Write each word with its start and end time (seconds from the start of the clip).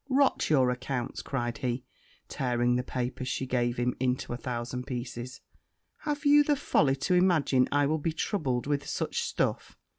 'Rot 0.09 0.49
your 0.49 0.71
accounts!' 0.71 1.21
cried 1.21 1.59
he, 1.59 1.83
tearing 2.27 2.75
the 2.75 2.81
papers 2.81 3.27
she 3.27 3.43
had 3.45 3.49
given 3.51 3.83
him 3.89 3.95
into 3.99 4.33
a 4.33 4.37
thousand 4.37 4.87
pieces; 4.87 5.41
'have 5.97 6.25
you 6.25 6.43
the 6.43 6.55
folly 6.55 6.95
to 6.95 7.13
imagine 7.13 7.67
I 7.71 7.85
will 7.85 7.99
be 7.99 8.11
troubled 8.11 8.65
with 8.65 8.87
such 8.89 9.21
stuff? 9.21 9.77